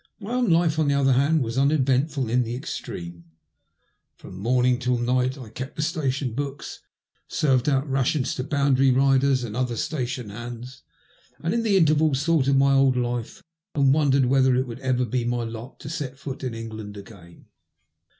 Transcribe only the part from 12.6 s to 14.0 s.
old life, and